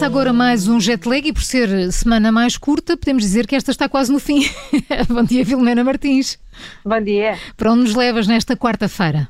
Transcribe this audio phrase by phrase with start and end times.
[0.00, 3.54] Começa agora mais um jet lag e por ser semana mais curta, podemos dizer que
[3.54, 4.40] esta está quase no fim.
[5.10, 6.38] Bom dia, Filomena Martins.
[6.82, 7.36] Bom dia.
[7.54, 9.28] Para onde nos levas nesta quarta-feira?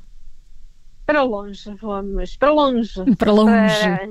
[1.05, 2.37] Para longe, vamos.
[2.37, 3.03] Para longe.
[3.19, 3.81] Para longe.
[3.83, 4.07] Para,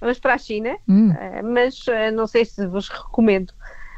[0.00, 1.10] vamos para a China, Hum.
[1.18, 3.52] eh, mas eh, não sei se vos recomendo.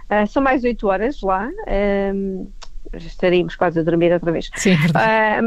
[0.08, 1.50] Eh, São mais oito horas lá.
[2.94, 4.48] estaríamos quase a dormir outra vez.
[4.56, 5.46] Sim, é verdade.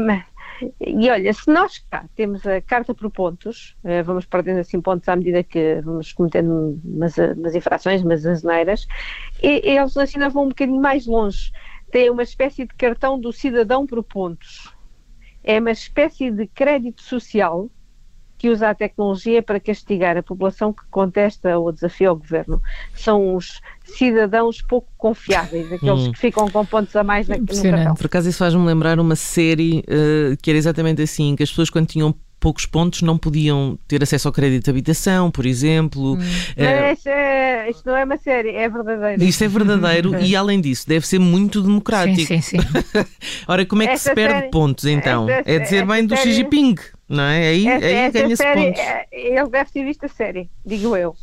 [0.80, 5.08] E olha, se nós cá temos a carta por pontos, eh, vamos perdendo assim pontos
[5.08, 8.86] à medida que vamos cometendo umas, umas infrações, umas asneiras,
[9.42, 11.52] e, eles na China vão um bocadinho mais longe.
[11.90, 14.74] Têm uma espécie de cartão do cidadão por pontos.
[15.42, 17.70] É uma espécie de crédito social
[18.38, 22.62] que usa a tecnologia para castigar a população que contesta ou desafia o governo.
[22.94, 26.12] São os cidadãos pouco confiáveis, aqueles Hum.
[26.12, 27.94] que ficam com pontos a mais na, no cartão.
[27.94, 31.68] Por acaso isso faz-me lembrar uma série eh, que era exatamente assim, que as pessoas
[31.68, 36.16] quando tinham poucos pontos não podiam ter acesso ao crédito de habitação, por exemplo.
[36.56, 39.24] Eh, Mas é, isto não é uma série, é verdadeiro.
[39.24, 42.20] isto é verdadeiro e, além disso, deve ser muito democrático.
[42.28, 42.68] Sim, sim, sim.
[43.48, 45.28] Ora, como é que Esta se perde série- pontos então?
[45.28, 46.76] esta- é dizer bem do Xi série- Jinping,
[47.08, 47.48] não é?
[47.48, 48.80] Aí, Essa, aí essa série, pontos.
[48.80, 51.14] é, ele deve ter visto a série, digo eu.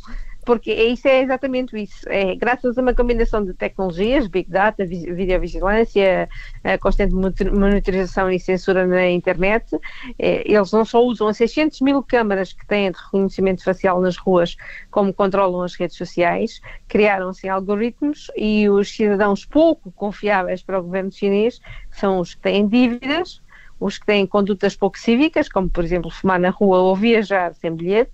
[0.44, 2.08] Porque é- isso é exatamente isso.
[2.08, 6.28] É, graças a uma combinação de tecnologias, Big Data, vi- videovigilância,
[6.62, 9.76] a constante monitor- monitorização e censura na internet,
[10.16, 14.16] é, eles não só usam as 600 mil câmaras que têm de reconhecimento facial nas
[14.16, 14.56] ruas,
[14.88, 21.10] como controlam as redes sociais, criaram-se algoritmos e os cidadãos pouco confiáveis para o governo
[21.10, 23.42] chinês são os que têm dívidas,
[23.78, 27.74] os que têm condutas pouco cívicas, como por exemplo fumar na rua ou viajar sem
[27.74, 28.12] bilhete,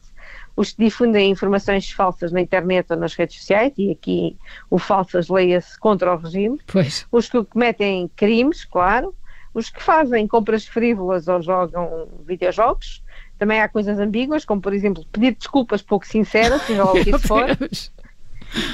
[0.57, 4.37] os que difundem informações falsas na internet ou nas redes sociais, e aqui
[4.69, 7.07] o falsas leia-se contra o regime, Pois.
[7.11, 9.15] os que cometem crimes, claro,
[9.55, 13.03] os que fazem compras frívolas ou jogam videojogos.
[13.39, 17.11] Também há coisas ambíguas, como por exemplo pedir desculpas pouco sinceras, seja lá o que
[17.11, 17.47] isso for.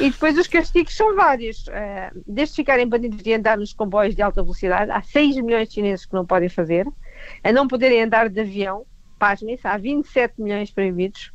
[0.01, 1.67] E depois os castigos são vários.
[1.69, 5.75] Eh, desde ficarem banidos de andar nos comboios de alta velocidade, há 6 milhões de
[5.75, 6.87] chineses que não podem fazer,
[7.45, 8.85] a não poderem andar de avião,
[9.19, 11.33] pasmem-se, há 27 milhões proibidos,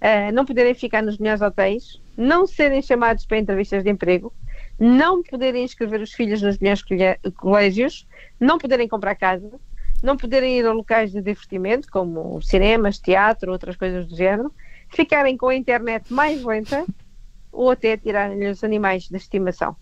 [0.00, 4.32] eh, não poderem ficar nos melhores hotéis, não serem chamados para entrevistas de emprego,
[4.78, 6.84] não poderem inscrever os filhos nos melhores
[7.36, 8.06] colégios,
[8.38, 9.50] não poderem comprar casa,
[10.02, 14.52] não poderem ir a locais de divertimento, como cinemas, teatro, outras coisas do género,
[14.88, 16.84] ficarem com a internet mais lenta
[17.52, 19.74] ou até tirarem-lhe os animais de estimação.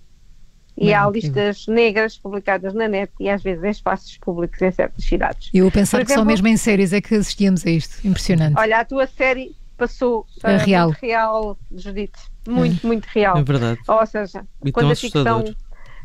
[0.77, 4.71] E Bem, há listas negras publicadas na net e às vezes em espaços públicos em
[4.71, 5.49] certas cidades.
[5.55, 8.07] Eu a pensar Por que só exemplo- mesmo em séries é que assistíamos a isto.
[8.07, 8.59] Impressionante.
[8.59, 10.89] Olha, a tua série passou É ah, real.
[10.89, 12.19] muito real, Judite.
[12.47, 13.39] Muito, muito real.
[13.39, 13.81] É verdade.
[13.89, 15.45] Ou seja, E quando a ficção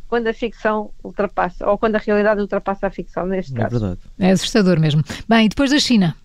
[0.07, 3.79] quando a ficção ultrapassa, ou quando a realidade ultrapassa a ficção, neste É caso.
[3.79, 4.01] verdade.
[4.19, 5.01] É assustador mesmo.
[5.27, 6.15] Bem, e depois da China?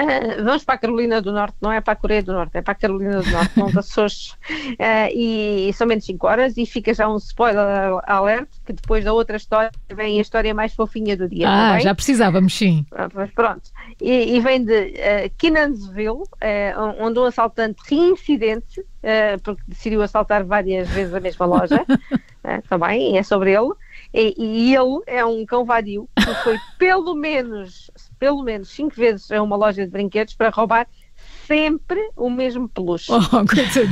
[0.00, 2.62] Ah, vamos para a Carolina do Norte, não é para a Coreia do Norte, é
[2.62, 4.36] para a Carolina do Norte, não das Açores.
[4.78, 7.66] Ah, e são menos 5 horas e fica já um spoiler
[8.06, 11.46] alert que depois da outra história vem a história mais fofinha do dia.
[11.46, 12.86] tá Ah, já precisávamos, sim.
[12.92, 13.70] Ah, pois pronto.
[14.00, 20.44] E, e vem de uh, Kinansville, eh, onde um assaltante reincidente, eh, porque decidiu assaltar
[20.44, 21.84] várias vezes a mesma loja,
[22.44, 23.72] eh, também, é sobre ele.
[24.12, 27.90] E, e ele é um cão vadio que foi pelo menos,
[28.20, 30.86] pelo menos cinco vezes a uma loja de brinquedos para roubar
[31.46, 33.10] sempre o mesmo peluche.
[33.10, 33.18] Oh.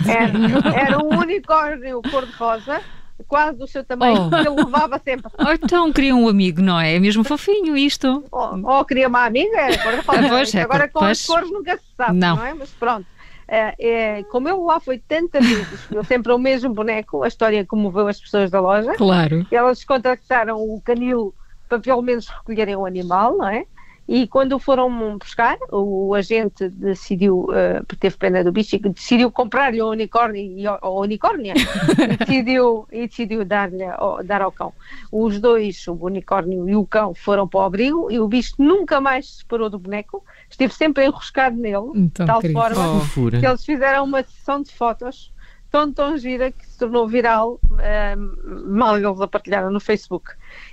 [0.08, 2.80] Era, era um unicórnio cor-de-rosa,
[3.26, 4.30] quase do seu tamanho, Oh.
[4.30, 5.30] que ele levava sempre.
[5.38, 6.94] Ou então queria um amigo, não é?
[6.94, 8.24] É mesmo fofinho isto.
[8.30, 10.02] Ou, ou queria uma amiga, rosa.
[10.06, 11.26] Ah, pois, é Agora com as pois.
[11.26, 12.44] cores nunca se sabe, não, Não.
[12.44, 12.54] é?
[12.54, 13.06] Mas pronto.
[13.50, 13.74] É,
[14.18, 18.06] é, como ele lá foi tantas vezes, ele sempre o mesmo boneco, a história comoveu
[18.06, 18.92] as pessoas da loja.
[18.94, 19.46] Claro.
[19.50, 21.34] Elas contactaram o canil
[21.66, 23.64] para pelo menos recolherem o animal, não é?
[24.08, 24.88] E quando o foram
[25.18, 27.46] buscar, o agente decidiu,
[27.86, 32.88] porque teve pena do bicho, e decidiu comprar-lhe o unicórnio, e ou unicórnia, e decidiu,
[32.90, 33.84] e decidiu dar-lhe
[34.24, 34.72] dar ao cão.
[35.12, 38.98] Os dois, o unicórnio e o cão, foram para o abrigo e o bicho nunca
[38.98, 42.58] mais se separou do boneco, esteve sempre enroscado nele, Então, de tal querido.
[42.58, 43.40] forma Que fofura.
[43.40, 45.30] que eles fizeram uma sessão de fotos
[45.70, 50.30] tão, tão gira que se tornou viral ahm, mal eles a partilharam no Facebook.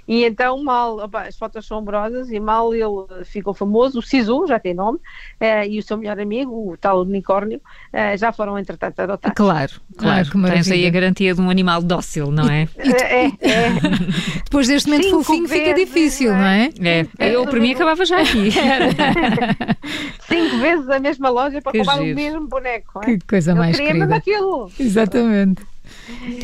[0.07, 4.45] E então, mal, opa, as fotos são amorosas e mal ele ficou famoso, o Sisu,
[4.47, 4.99] já tem nome,
[5.39, 7.59] eh, e o seu melhor amigo, o tal unicórnio,
[7.91, 9.35] eh, já foram entretanto adotados.
[9.35, 10.27] Claro, claro.
[10.27, 12.67] Ah, que Tens aí a garantia de um animal dócil, não é?
[12.77, 13.69] É, é, é.
[14.45, 16.69] Depois deste momento Cinco fofinho fica vezes, difícil, não não é?
[16.81, 17.07] é?
[17.17, 18.49] É, eu para mim acabava já aqui.
[20.27, 22.11] Cinco vezes a mesma loja para Que roubar giro.
[22.11, 22.99] o mesmo boneco.
[23.03, 23.05] é?
[23.05, 24.71] Que coisa Ele mais queria mesmo aquilo.
[24.79, 25.63] Exatamente.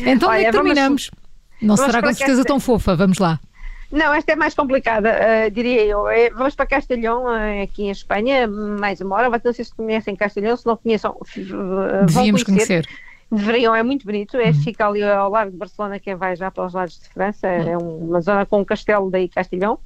[0.04, 1.10] Então onde é Olha, que vamos- terminamos?
[1.62, 3.38] Não vamos será com certeza esta- tão fofa, vamos lá.
[3.92, 6.08] Não, esta é mais complicada, uh, diria eu.
[6.08, 9.40] É, vamos para Castelhão, uh, aqui em Espanha, mais uma hora.
[9.44, 12.88] Não sei se conhecem Castelhão, se não conheçam, uh, Devíamos conhecer.
[13.30, 14.38] Deveriam, é muito bonito.
[14.38, 14.54] É, uhum.
[14.54, 17.46] Fica ali ao lado de Barcelona, quem vai já para os lados de França.
[17.46, 17.68] Uhum.
[17.68, 19.78] É uma zona com um castelo daí, Castelhão.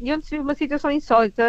[0.00, 1.42] e onde se vive uma situação insólita,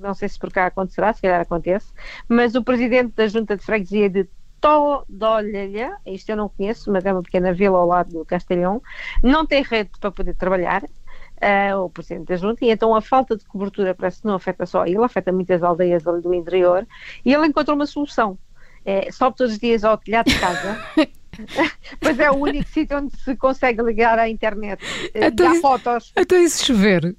[0.00, 1.86] não sei se por cá acontecerá, se calhar acontece,
[2.28, 4.26] mas o presidente da Junta de Freguesia de
[4.64, 8.82] Todolha, isto eu não conheço, mas é uma pequena vila ao lado do Castelhão,
[9.22, 13.36] não tem rede para poder trabalhar, uh, o Presidente da Junta, e então a falta
[13.36, 16.86] de cobertura parece que não afeta só ele, afeta muitas aldeias ali do interior,
[17.22, 18.38] e ele encontrou uma solução.
[18.86, 20.78] É, sobe todos os dias ao telhado de casa.
[22.00, 24.82] pois é o único sítio onde se consegue ligar à internet.
[25.12, 26.10] Eh, então, dá fotos.
[26.16, 27.14] Até isso chover.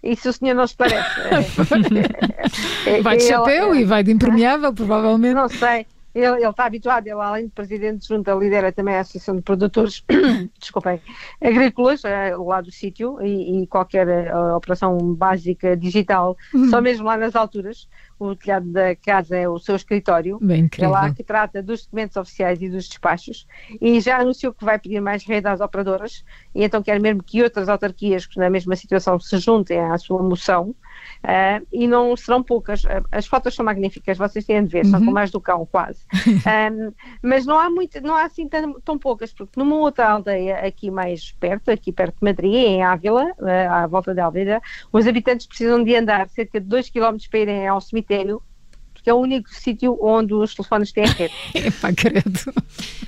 [0.00, 1.08] Isso o senhor não se parece.
[3.02, 5.34] vai de chapéu e vai de impermeável, provavelmente.
[5.34, 5.86] Não sei.
[6.14, 9.42] Ele, ele, está habituado, ele além de presidente de junta, lidera também a Associação de
[9.42, 10.04] Produtores,
[10.58, 11.00] desculpem,
[11.40, 16.68] agrícolas, é, lá do sítio, e, e qualquer uh, operação básica digital, uhum.
[16.68, 17.88] só mesmo lá nas alturas,
[18.18, 22.16] o telhado da casa é o seu escritório, Bem é lá que trata dos documentos
[22.16, 23.46] oficiais e dos despachos,
[23.80, 26.24] e já anunciou que vai pedir mais rede às operadoras,
[26.54, 30.74] e então quer mesmo que outras autarquias na mesma situação se juntem à sua moção,
[31.22, 32.84] Uh, e não serão poucas.
[32.84, 34.90] Uh, as fotos são magníficas, vocês têm de ver, uhum.
[34.90, 36.01] são com mais do cão, quase.
[36.72, 40.58] um, mas não há muito, não há assim tão, tão, poucas, porque numa outra aldeia
[40.58, 44.60] aqui mais perto, aqui perto de Madrid, em Ávila, uh, à volta de Ávila,
[44.92, 48.42] os habitantes precisam de andar cerca de 2 km para irem ao cemitério
[49.02, 51.34] porque é o único sítio onde os telefones têm rede.
[51.82, 52.54] Pá, credo.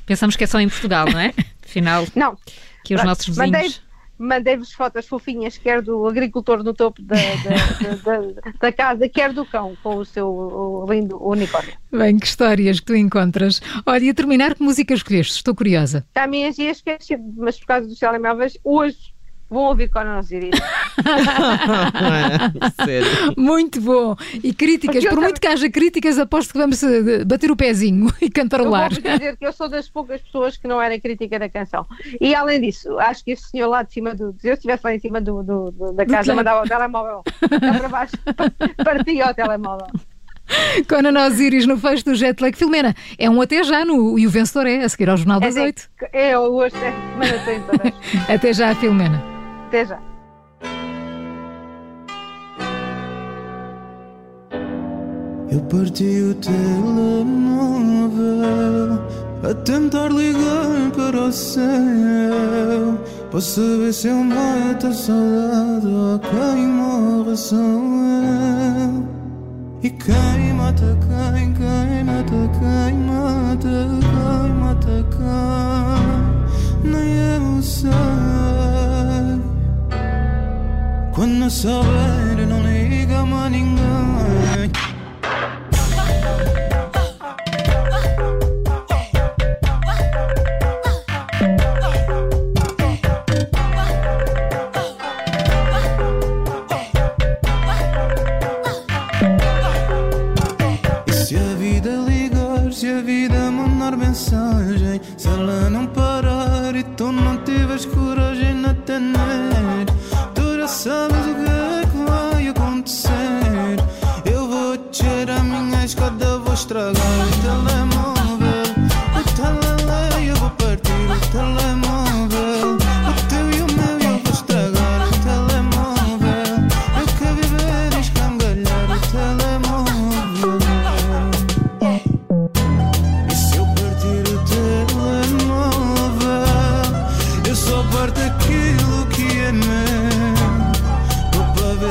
[0.04, 1.32] Pensamos que é só em Portugal, não é?
[1.64, 2.36] Afinal, não.
[2.84, 3.50] que os nossos vizinhos...
[3.50, 3.74] Mandei
[4.18, 9.44] mandei-vos fotos fofinhas, quer do agricultor no topo da, da, da, da, casa, quer do
[9.44, 11.74] cão, com o seu lindo unicórnio.
[11.90, 13.60] Bem, que histórias que tu encontras.
[13.86, 15.36] Olha, e a terminar, que música escolheste?
[15.36, 16.06] Estou curiosa.
[16.14, 19.13] A minha ia esquecer, mas por causa dos telemóveis, hoje
[19.54, 20.50] Vão ouvir Conan Osiris.
[23.38, 24.16] Muito bom.
[24.42, 28.28] E críticas, por muito que haja críticas, aposto que vamos eh, bater o pezinho e
[28.28, 28.92] cantarolar.
[28.92, 31.86] Eu vou dizer que eu sou das poucas pessoas que não era crítica da canção.
[32.20, 34.34] E além disso, acho que esse senhor lá de cima do.
[34.40, 37.88] Se eu estivesse lá em cima do, do, do da casa, mandava o telemóvel para
[37.88, 38.16] baixo,
[38.84, 39.86] partia o telemóvel.
[40.88, 42.58] Conan Osiris no fecho do Jetlag.
[42.58, 45.54] Filomena, é um até já no, e o vencedor é a seguir ao Jornal das
[45.54, 45.88] Oito.
[46.12, 48.28] É, é, hoje é semana tem todas.
[48.28, 49.33] até já, Filomena.
[49.74, 49.98] Até já.
[55.50, 57.34] Eu parti o telemóvel
[59.42, 61.64] a tentar ligar para o céu
[63.32, 69.08] para saber se eu mato a saudade ou quem morre sou eu.
[69.82, 78.33] E quem mata quem, quem mata quem mata quem mata quem, nem eu sei.
[81.24, 84.70] Quando souber, não liga ninguém.
[101.06, 106.82] E se a vida ligar, se a vida mandar mensagem, se ela não parar e
[106.82, 108.13] tu não tiveres coragem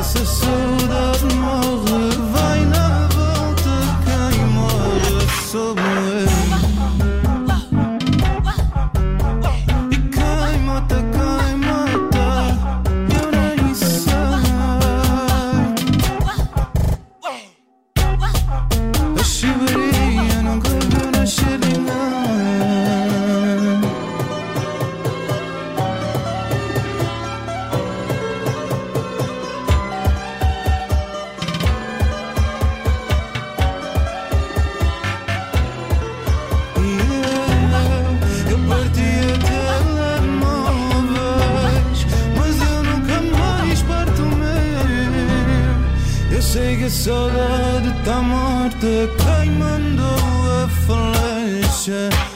[0.02, 2.03] saudade morre, vai
[46.84, 48.86] a saudade tá morta.
[49.16, 50.04] Quem mandou
[50.62, 52.33] a flecha?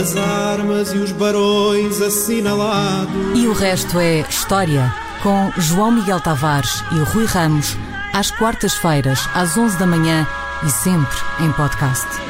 [0.00, 3.38] As armas e os barões assinalados.
[3.38, 4.90] E o resto é história,
[5.22, 7.76] com João Miguel Tavares e Rui Ramos,
[8.14, 10.26] às quartas-feiras, às 11 da manhã
[10.66, 12.29] e sempre em podcast.